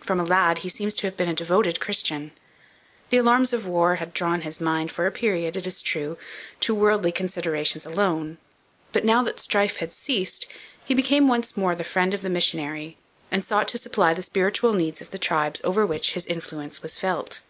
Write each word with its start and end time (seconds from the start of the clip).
From 0.00 0.20
a 0.20 0.24
lad, 0.24 0.58
he 0.58 0.68
seems 0.68 0.92
to 0.96 1.06
have 1.06 1.16
been 1.16 1.30
a 1.30 1.32
devoted 1.32 1.80
Christian. 1.80 2.32
The 3.08 3.16
alarms 3.16 3.54
of 3.54 3.66
war 3.66 3.94
had 3.94 4.12
drawn 4.12 4.42
his 4.42 4.60
mind 4.60 4.90
for 4.92 5.06
a 5.06 5.10
period, 5.10 5.56
it 5.56 5.66
is 5.66 5.80
true, 5.80 6.18
to 6.60 6.74
worldly 6.74 7.10
considerations 7.10 7.86
alone, 7.86 8.36
but 8.92 9.06
now 9.06 9.22
that 9.22 9.40
strife 9.40 9.78
had 9.78 9.90
ceased 9.90 10.46
he 10.84 10.92
became 10.92 11.28
once 11.28 11.56
more 11.56 11.74
the 11.74 11.82
friend 11.82 12.12
of 12.12 12.20
the 12.20 12.28
missionary 12.28 12.98
and 13.30 13.42
sought 13.42 13.68
to 13.68 13.78
supply 13.78 14.12
the 14.12 14.22
spiritual 14.22 14.74
needs 14.74 15.00
of 15.00 15.12
the 15.12 15.18
tribes 15.18 15.62
over 15.64 15.86
which 15.86 16.12
his 16.12 16.26
influence 16.26 16.82
was 16.82 16.98
felt. 16.98 17.40